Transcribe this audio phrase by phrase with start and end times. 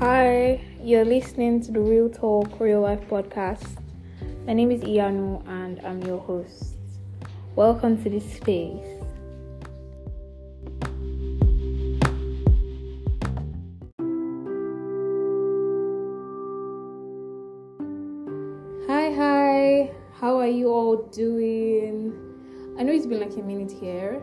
[0.00, 3.82] Hi, you're listening to the Real Talk Real Life podcast.
[4.46, 6.76] My name is Ianu and I'm your host.
[7.56, 8.78] Welcome to this space.
[18.86, 19.90] Hi, hi,
[20.20, 22.14] how are you all doing?
[22.78, 24.22] I know it's been like a minute here.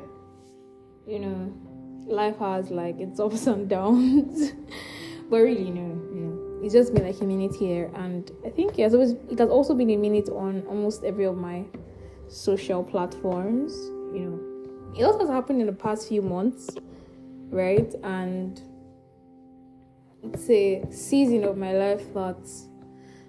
[1.05, 1.53] You know,
[2.07, 4.53] life has like its ups and downs.
[5.29, 8.77] but really no you know it's just been like a minute here and i think
[8.77, 11.63] it has always it has also been a minute on almost every of my
[12.27, 13.73] social platforms
[14.13, 14.51] you know.
[14.97, 16.69] It also has happened in the past few months
[17.51, 17.93] right?
[18.03, 18.61] And
[20.33, 22.49] it's a season of my life that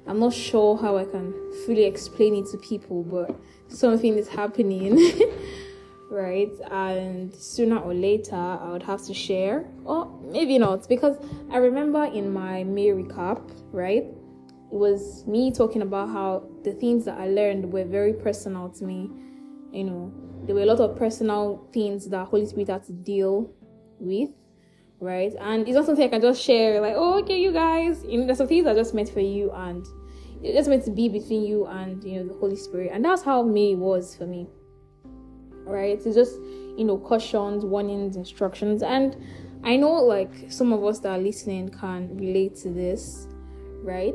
[0.07, 1.35] i'm not sure how i can
[1.65, 4.97] fully explain it to people but something is happening
[6.11, 6.53] right?
[6.71, 11.17] And sooner or later, I would have to share, or maybe not, because
[11.51, 14.05] I remember in my May recap, right?
[14.05, 18.85] It was me talking about how the things that I learned were very personal to
[18.85, 19.11] me.
[19.73, 20.13] You know,
[20.45, 23.51] there were a lot of personal things that Holy Spirit had to deal
[23.99, 24.31] with,
[25.01, 25.33] right?
[25.41, 28.27] And it's not something I can just share, like, oh, okay, you guys, you know,
[28.27, 29.87] there's some things that are just meant for you and
[30.43, 32.91] it's meant to be between you and you know the Holy Spirit.
[32.93, 34.47] And that's how May was for me
[35.67, 36.01] right?
[36.05, 36.37] It's just,
[36.77, 38.83] you know, cautions, warnings, instructions.
[38.83, 39.17] And
[39.65, 43.27] I know like some of us that are listening can relate to this,
[43.83, 44.15] right?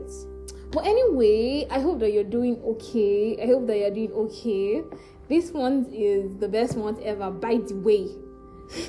[0.71, 3.37] But anyway, I hope that you're doing okay.
[3.41, 4.83] I hope that you're doing okay.
[5.27, 8.07] This month is the best month ever, by the way.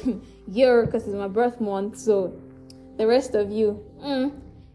[0.46, 1.98] Year, because it's my birth month.
[1.98, 2.40] So
[2.96, 4.32] the rest of you, mm,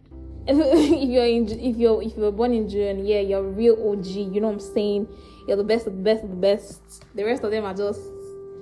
[0.47, 4.05] if you're in, if you're if you're born in June, yeah, you're real OG.
[4.07, 5.07] You know what I'm saying?
[5.47, 7.05] You're the best of the best of the best.
[7.15, 8.01] The rest of them are just,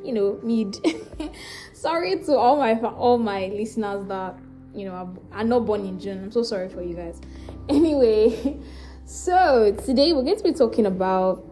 [0.04, 0.78] you know, mid.
[1.74, 4.36] sorry to all my all my listeners that
[4.74, 6.24] you know are, are not born in June.
[6.24, 7.20] I'm so sorry for you guys.
[7.68, 8.60] Anyway,
[9.06, 11.44] so today we're going to be talking about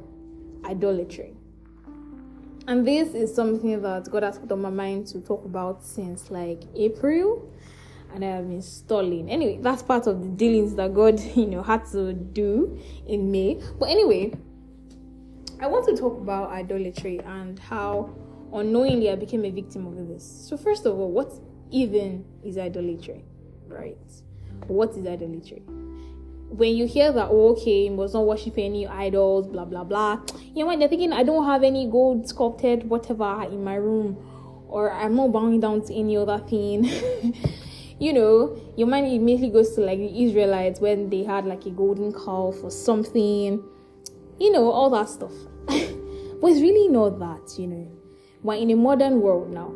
[0.63, 1.34] idolatry.
[2.68, 6.30] And this is something that God has put on my mind to talk about since
[6.30, 7.52] like April
[8.13, 9.30] and I have been stalling.
[9.30, 13.59] Anyway, that's part of the dealings that God, you know, had to do in May.
[13.80, 14.34] But anyway,
[15.63, 18.13] I want to talk about idolatry and how
[18.51, 20.22] unknowingly I became a victim of this.
[20.50, 21.31] So, first of all, what
[21.72, 23.24] even is idolatry?
[23.69, 23.96] Right?
[24.68, 25.63] What is idolatry?
[26.50, 30.19] When you hear that, oh, okay, you must not worship any idols, blah blah blah.
[30.53, 34.18] You know, when they're thinking, I don't have any gold sculpted whatever in my room,
[34.68, 36.84] or I'm not bowing down to any other thing.
[38.01, 41.69] you know, your mind immediately goes to like the Israelites when they had like a
[41.69, 43.63] golden calf or something,
[44.41, 45.31] you know, all that stuff.
[45.68, 47.91] but it's really not that, you know.
[48.41, 49.74] We're in a modern world now.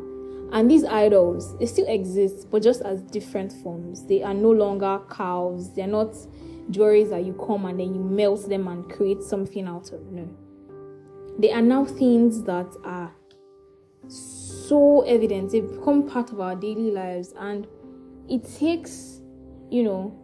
[0.52, 4.06] And these idols, they still exist, but just as different forms.
[4.06, 5.74] They are no longer cows.
[5.74, 6.14] They're not
[6.70, 10.00] jewelries that you come and then you melt them and create something out of.
[10.10, 10.28] No.
[11.38, 13.12] They are now things that are
[14.08, 15.52] so evident.
[15.52, 17.34] They've become part of our daily lives.
[17.38, 17.66] And
[18.28, 19.20] it takes,
[19.70, 20.18] you know,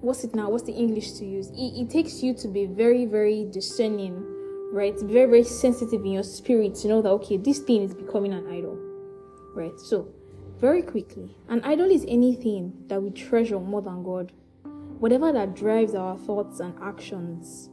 [0.00, 0.50] what's it now?
[0.50, 1.50] What's the English to use?
[1.50, 4.24] It, it takes you to be very, very discerning
[4.72, 4.94] right?
[5.00, 8.46] Very, very sensitive in your spirit to know that, okay, this thing is becoming an
[8.46, 8.78] idol,
[9.54, 9.78] right?
[9.78, 10.08] So,
[10.58, 14.32] very quickly, an idol is anything that we treasure more than God,
[14.98, 17.70] whatever that drives our thoughts and actions,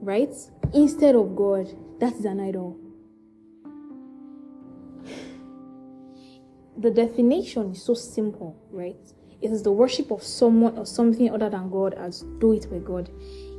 [0.00, 0.32] right?
[0.72, 1.68] Instead of God,
[2.00, 2.78] that is an idol.
[6.76, 8.96] The definition is so simple, right?
[9.40, 12.84] It is the worship of someone or something other than God as do it with
[12.84, 13.10] God.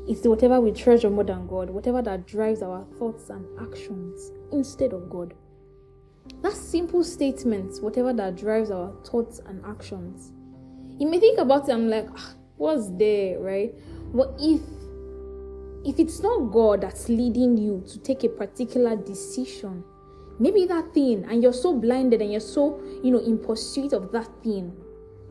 [0.08, 4.94] It's whatever we treasure more than God, whatever that drives our thoughts and actions instead
[4.94, 5.34] of God.
[6.42, 10.32] That simple statement, whatever that drives our thoughts and actions.
[10.98, 13.74] You may think about it, I'm like, ah, what's there, right?
[14.14, 14.62] But if
[15.86, 19.84] if it's not God that's leading you to take a particular decision,
[20.40, 24.12] maybe that thing, and you're so blinded and you're so, you know, in pursuit of
[24.12, 24.76] that thing,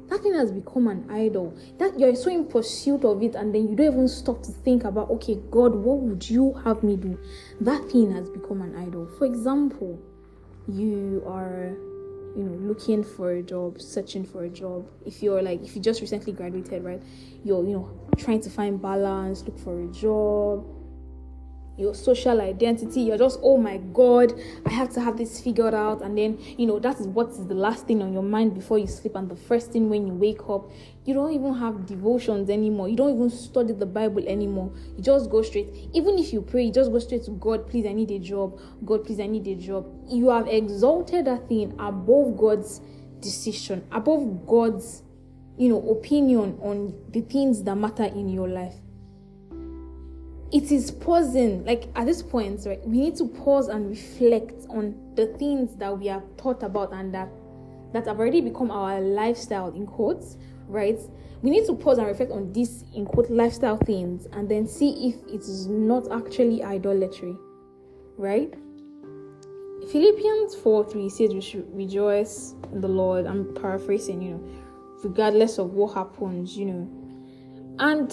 [0.09, 1.55] that thing has become an idol.
[1.79, 4.85] That you're so in pursuit of it and then you don't even stop to think
[4.85, 7.19] about okay god what would you have me do?
[7.61, 9.07] That thing has become an idol.
[9.19, 9.99] For example
[10.67, 11.77] you are
[12.37, 14.87] you know looking for a job searching for a job.
[15.05, 17.03] If you're like if you just recently graduated right
[17.45, 20.65] you're you know trying to find balance look for a job
[21.79, 24.33] your social identity you're just oh my god
[24.67, 26.03] i have to have this figured out.
[26.03, 28.79] And then you know that is what is the last thing on your mind before
[28.79, 29.15] you sleep.
[29.15, 30.71] And the first thing when you wake up
[31.05, 32.89] you don't even have devotions anymore.
[32.89, 34.73] You don't even study the bible anymore.
[34.97, 35.69] You just go straight.
[35.95, 38.61] Even if you pray you just go straight to god please i need a job.
[38.85, 39.87] God please i need a job.
[40.09, 42.81] You have exalted that thing above god's
[43.21, 45.03] decision above god's
[45.59, 48.77] you know, opinion on the things that matter in your life.
[50.51, 52.81] It is pausing, like at this point, right?
[52.87, 57.13] We need to pause and reflect on the things that we have thought about and
[57.15, 57.29] that
[57.93, 60.37] that have already become our lifestyle in quotes,
[60.67, 60.99] right?
[61.43, 65.09] We need to pause and reflect on these in quote lifestyle things and then see
[65.09, 67.37] if it is not actually idolatry,
[68.17, 68.53] right?
[69.91, 73.27] Philippians 4 3 says we should rejoice in the Lord.
[73.27, 74.45] I'm paraphrasing, you know,
[75.03, 76.89] regardless of what happens, you know.
[77.79, 78.13] And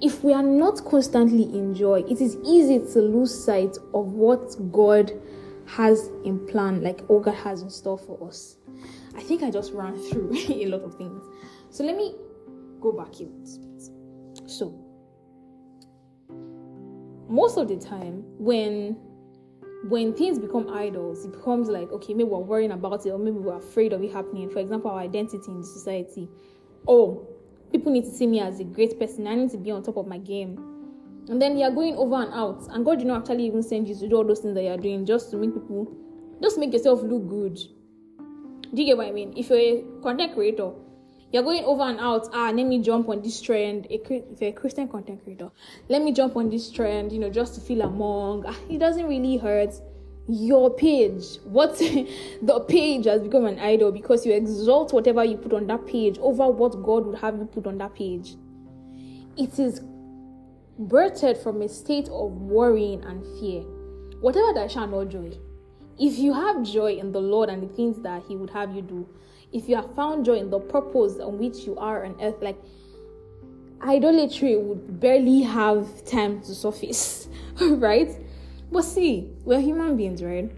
[0.00, 4.56] if we are not constantly in joy, it is easy to lose sight of what
[4.72, 5.12] God
[5.66, 8.56] has in plan, like all God has in store for us.
[9.16, 11.22] I think I just ran through a lot of things.
[11.70, 12.14] So let me
[12.80, 13.48] go back a bit.
[14.50, 14.78] So
[17.28, 18.96] most of the time when
[19.88, 23.36] when things become idols, it becomes like, okay, maybe we're worrying about it, or maybe
[23.36, 24.48] we're afraid of it happening.
[24.48, 26.26] For example, our identity in society.
[26.88, 27.28] Oh,
[27.74, 29.26] people need to see me as a great person.
[29.26, 30.56] I need to be on top of my game.
[31.28, 32.68] And then you're going over and out.
[32.70, 34.76] And God did not actually even send you to do all those things that you're
[34.76, 35.92] doing just to make people,
[36.40, 37.56] just make yourself look good.
[37.56, 39.34] Do you get what I mean?
[39.36, 40.70] If you're a content creator,
[41.32, 42.28] you're going over and out.
[42.32, 43.88] Ah, let me jump on this trend.
[43.90, 45.50] If you're a Christian content creator,
[45.88, 48.44] let me jump on this trend, you know, just to feel among.
[48.46, 49.74] Ah, it doesn't really hurt
[50.28, 51.38] your page.
[51.44, 55.86] What the page has become an idol because you exalt whatever you put on that
[55.86, 58.36] page over what God would have you put on that page.
[59.36, 59.80] It is
[60.80, 63.62] birthed from a state of worrying and fear.
[64.20, 65.32] Whatever that shall not joy.
[65.98, 68.82] If you have joy in the Lord and the things that He would have you
[68.82, 69.08] do,
[69.52, 72.56] if you have found joy in the purpose on which you are on earth, like
[73.82, 77.28] idolatry would barely have time to surface,
[77.60, 78.23] right?
[78.74, 80.50] But see, we're human beings, right?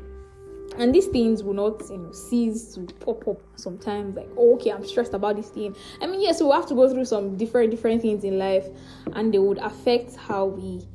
[0.79, 4.17] And these things will not, you know, cease to pop up sometimes.
[4.17, 5.77] Like, oh, okay, I'm stressed about this thing.
[6.01, 8.65] I mean, yes, we have to go through some different different things in life,
[9.13, 10.89] and they would affect how we.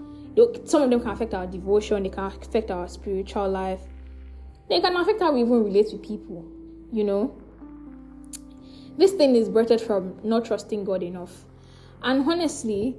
[0.66, 2.02] Some of them can affect our devotion.
[2.02, 3.82] They can affect our spiritual life.
[4.68, 6.44] They can affect how we even relate to people.
[6.92, 7.36] You know,
[8.98, 11.46] this thing is birthed from not trusting God enough.
[12.02, 12.98] And honestly,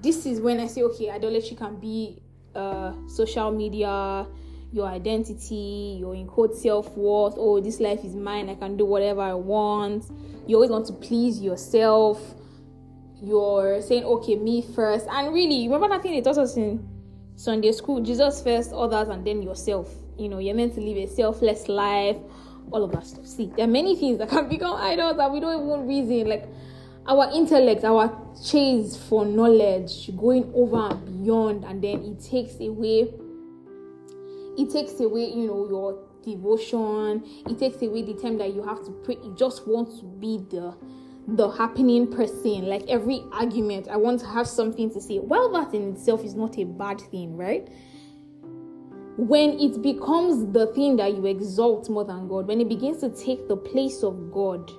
[0.00, 2.20] this is when I say, okay, idolatry can be
[2.54, 4.26] uh, social media,
[4.72, 7.34] your identity, your in quote self worth.
[7.36, 8.48] Oh, this life is mine.
[8.48, 10.04] I can do whatever I want.
[10.46, 12.20] You always want to please yourself.
[13.22, 15.06] You're saying, okay, me first.
[15.10, 16.86] And really, remember that thing they taught us in
[17.36, 19.92] Sunday school Jesus first, others, and then yourself.
[20.18, 22.16] You know, you're meant to live a selfless life
[22.70, 23.26] all of that stuff.
[23.26, 26.28] See, there are many things that can become idols that we don't even reason.
[26.28, 26.48] Like
[27.06, 28.10] our intellect, our
[28.44, 33.12] chase for knowledge, going over and beyond, and then it takes away.
[34.56, 37.24] It takes away, you know, your devotion.
[37.48, 39.16] It takes away the time that you have to pray.
[39.22, 40.74] You just want to be the
[41.26, 42.66] the happening person.
[42.66, 45.18] Like every argument, I want to have something to say.
[45.18, 47.68] Well, that in itself is not a bad thing, right?
[49.16, 53.10] when it becomes the thing that you exalt more than God, when it begins to
[53.10, 54.70] take the place of God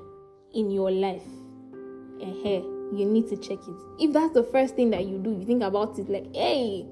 [0.53, 1.23] in your life,
[2.25, 2.61] eh,
[2.95, 3.75] you need to check it.
[3.99, 6.83] If that's the first thing that you do, you think about it like, hey,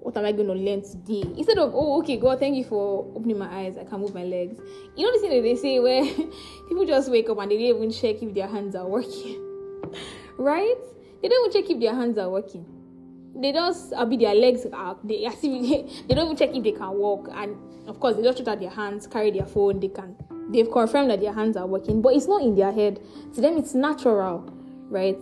[0.00, 1.22] what am I going to learn today?
[1.36, 4.24] Instead of, oh, okay, God, thank you for opening my eyes, I can move my
[4.24, 4.58] legs.
[4.96, 6.04] You know the thing that they say where
[6.68, 9.40] people just wake up and they don't even check if their hands are working,
[10.38, 10.74] right?
[11.22, 12.66] They don't even check if their hands are working
[13.34, 15.06] they just I be their legs up.
[15.06, 17.56] They they don't even check if they can walk, and
[17.88, 19.80] of course they just shoot at their hands, carry their phone.
[19.80, 20.16] They can.
[20.52, 23.00] They've confirmed that their hands are working, but it's not in their head.
[23.34, 24.40] To them, it's natural,
[24.88, 25.18] right?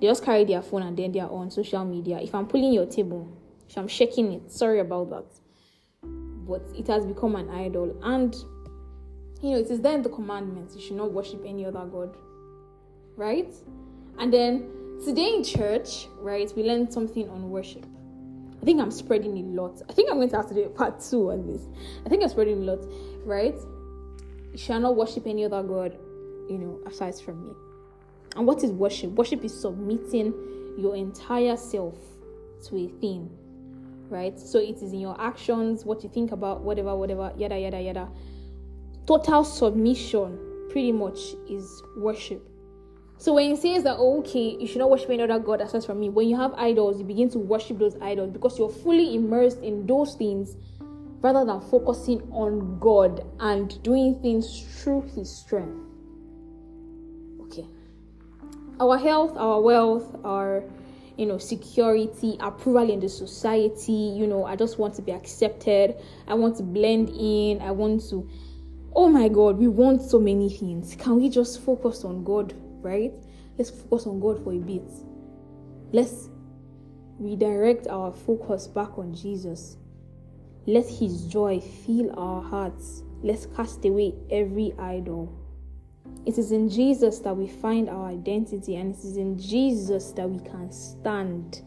[0.00, 2.18] They just carry their phone and then they're on social media.
[2.20, 3.28] If I'm pulling your table,
[3.68, 5.26] if I'm shaking it, sorry about that.
[6.02, 8.34] But it has become an idol, and
[9.42, 10.76] you know it is there in the commandments.
[10.76, 12.14] You should not worship any other god,
[13.16, 13.52] right?
[14.18, 14.68] And then
[15.02, 17.84] Today in church, right, we learned something on worship.
[18.62, 19.82] I think I'm spreading a lot.
[19.86, 21.60] I think I'm going to have to do a part two on this.
[22.06, 22.78] I think I'm spreading a lot,
[23.26, 23.54] right?
[24.56, 25.98] Shall not worship any other God,
[26.48, 27.52] you know, aside from me.
[28.36, 29.10] And what is worship?
[29.12, 30.32] Worship is submitting
[30.78, 31.96] your entire self
[32.68, 33.30] to a thing,
[34.08, 34.38] right?
[34.38, 38.08] So it is in your actions, what you think about, whatever, whatever, yada, yada, yada.
[39.06, 41.18] Total submission, pretty much,
[41.48, 42.42] is worship.
[43.18, 45.84] So when he says that oh, okay, you should not worship any other god aside
[45.84, 49.14] from me, when you have idols, you begin to worship those idols because you're fully
[49.14, 50.56] immersed in those things
[51.24, 55.80] rather than focusing on God and doing things through his strength.
[57.40, 57.66] Okay.
[58.78, 60.62] Our health, our wealth, our
[61.16, 65.94] you know, security, approval in the society, you know, I just want to be accepted.
[66.28, 67.62] I want to blend in.
[67.62, 68.28] I want to
[68.94, 70.94] oh my god, we want so many things.
[70.94, 73.14] Can we just focus on God right?
[73.56, 74.90] let's focus on God for a bit.
[75.92, 76.28] Let's
[77.18, 79.76] redirect our focus back on Jesus.
[80.66, 83.02] Let his joy fill our hearts.
[83.22, 85.32] Let's cast away every idol.
[86.26, 90.28] It is in Jesus that we find our identity, and it is in Jesus that
[90.28, 91.62] we can stand.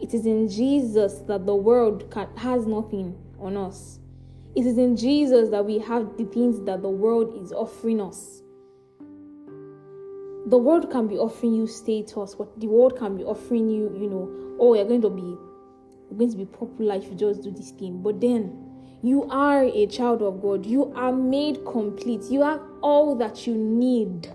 [0.00, 3.98] It is in Jesus that the world can, has nothing on us.
[4.54, 8.42] It is in Jesus that we have the things that the world is offering us.
[10.46, 14.08] The world can be offering you status, but the world can be offering you, you
[14.08, 15.36] know, oh, you're going to be,
[16.10, 18.02] you're going to be popular if you just do this thing.
[18.02, 18.66] But then
[19.02, 20.64] you are a child of God.
[20.64, 22.22] You are made complete.
[22.30, 24.32] You have all that you need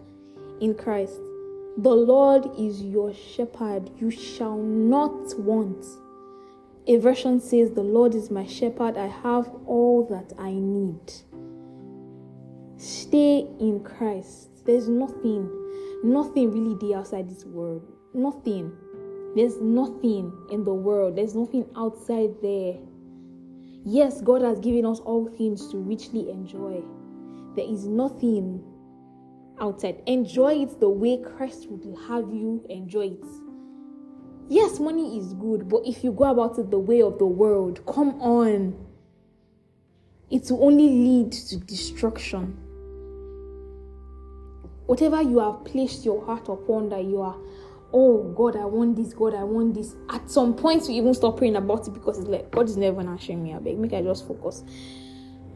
[0.59, 1.13] in Christ.
[1.77, 3.89] The Lord is your shepherd.
[3.97, 5.85] You shall not want.
[6.87, 8.97] A version says, The Lord is my shepherd.
[8.97, 11.13] I have all that I need.
[12.77, 14.65] Stay in Christ.
[14.65, 15.49] There's nothing,
[16.03, 17.87] nothing really there outside this world.
[18.13, 18.71] Nothing.
[19.35, 21.15] There's nothing in the world.
[21.15, 22.77] There's nothing outside there
[23.83, 26.83] Yes, God has given us all things to richly enjoy.
[27.55, 28.63] There is nothing
[29.59, 30.03] outside.
[30.05, 33.25] Enjoy it the way Christ would have you enjoy it.
[34.49, 37.83] Yes, money is good, but if you go about it the way of the world,
[37.87, 38.75] come on.
[40.29, 42.57] It will only lead to destruction.
[44.85, 47.37] Whatever you have placed your heart upon that you are
[47.93, 49.95] oh God, I want this, God, I want this.
[50.09, 53.01] At some point, you even stop praying about it because it's like God is never
[53.01, 53.53] answering me.
[53.53, 54.63] I beg, make I just focus.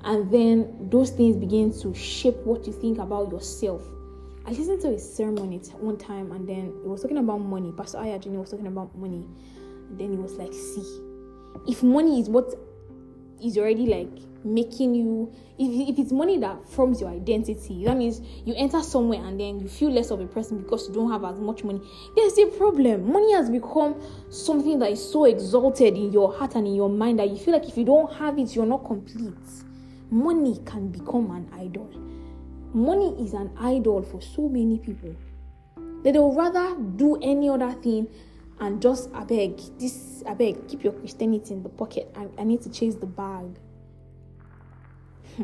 [0.04, 3.82] And then those things begin to shape what you think about yourself.
[4.46, 7.72] I listened to a sermon it one time, and then it was talking about money.
[7.76, 9.26] Pastor Ayajini was talking about money.
[9.90, 11.02] And then he was like, see,
[11.68, 12.54] if money is what
[13.44, 14.10] is already like
[14.44, 19.24] making you if, if it's money that forms your identity that means you enter somewhere
[19.26, 21.82] and then you feel less of a person because you don't have as much money
[22.16, 23.12] there's a problem.
[23.12, 23.96] Money has become
[24.30, 27.54] something that is so exalted in your heart and in your mind that you feel
[27.54, 29.34] like if you don't have it you're not complete.
[30.12, 31.90] Money can become an idol.
[32.74, 35.16] Money is an idol for so many people.
[36.04, 38.08] That they'll rather do any other thing
[38.60, 42.14] and just I beg this I beg keep your Christianity in the pocket.
[42.16, 43.58] I, I need to chase the bag.
[45.36, 45.44] Hmm.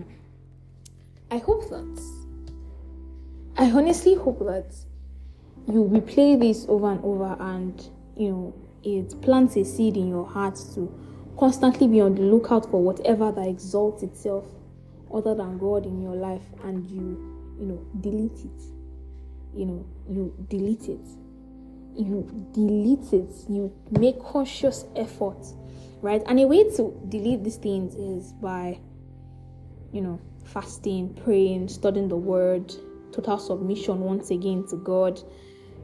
[1.30, 2.04] I hope that
[3.58, 4.74] I honestly hope that
[5.68, 8.54] you replay this over and over and you know
[8.84, 10.92] it plants a seed in your heart to
[11.38, 14.46] constantly be on the lookout for whatever that exalts itself
[15.14, 18.62] other than God in your life and you you know delete it.
[19.54, 21.06] You know, you delete it
[21.96, 25.46] you delete it you make conscious effort
[26.02, 26.22] right?
[26.26, 28.80] And a way to delete these things is by
[29.92, 32.74] you know fasting praying studying the word
[33.12, 35.22] total submission once again to god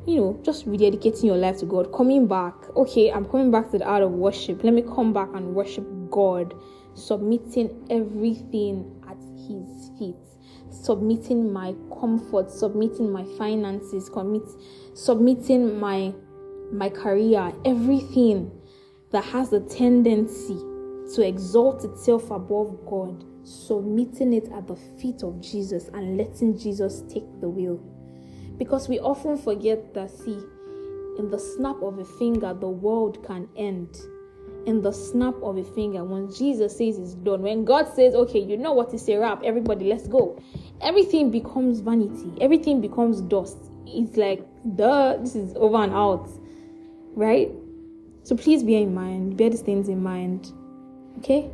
[0.05, 2.53] you know just rededicating your life to god coming back.
[2.75, 4.63] Okay i'm coming back to the art of worship.
[4.63, 6.53] Let me come back and worship god
[6.95, 10.15] submitting everything at his feet
[10.71, 14.43] submitting my comfort, submitting my finances, commit,
[14.93, 16.13] submitting my
[16.71, 18.51] my career, everything
[19.11, 20.57] that has a tendency
[21.15, 27.03] to exalt itself above God, submitting it at the feet of Jesus and letting Jesus
[27.07, 27.79] take the wheel.
[28.57, 30.39] Because we often forget that, see,
[31.17, 33.97] in the snap of a finger, the world can end
[34.67, 37.41] in the snap of a finger when Jesus says it's done.
[37.41, 40.39] When God says, okay, you know what is a wrap, everybody, let's go.
[40.81, 43.57] Everything becomes vanity, everything becomes dust.
[43.85, 44.45] It's like,
[44.75, 46.29] duh, this is over and out,
[47.15, 47.49] right?
[48.23, 50.51] So please bear in mind, bear these things in mind,
[51.19, 51.49] okay?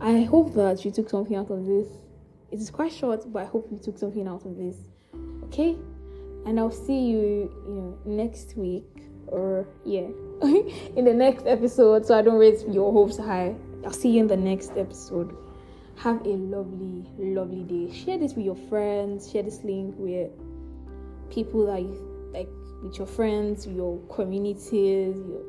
[0.00, 1.86] I hope that you took something out of this.
[2.50, 4.76] It is quite short, but I hope you took something out of this,
[5.44, 5.76] okay?
[6.46, 10.06] And I'll see you, you know, next week or yeah.
[10.96, 13.54] In the next episode so i don't raise your hopes high.
[13.84, 15.36] I'll see you in the next episode.
[15.96, 17.92] Have a lovely lovely day.
[17.92, 19.30] Share this with your friends.
[19.30, 20.30] Share this link with
[21.30, 22.48] people that you like
[22.82, 25.42] with your friends your communities your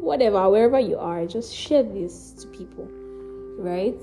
[0.00, 1.26] whatever wherever you are.
[1.26, 2.88] Just share this to people
[3.58, 4.00] right?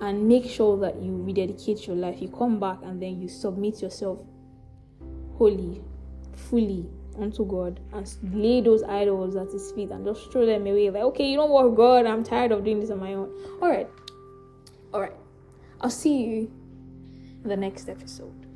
[0.00, 2.20] And make sure that you rededicate your life.
[2.20, 4.18] You come back and then you submit yourself
[5.38, 5.82] wholly
[6.34, 6.86] fully
[7.18, 10.90] unto God and lay those idols at his feet and just throw them away.
[10.90, 13.30] Like, okay, you know what, God, I'm tired of doing this on my own.
[13.60, 13.88] All right.
[14.92, 15.16] All right.
[15.80, 16.50] I'll see you
[17.42, 18.46] in the next episode.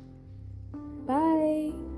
[1.05, 1.90] Bye.